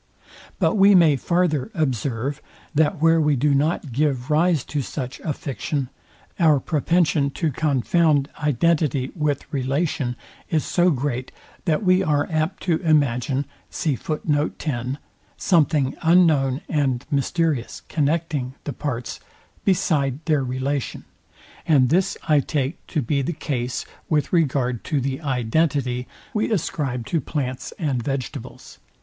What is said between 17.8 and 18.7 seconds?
connecting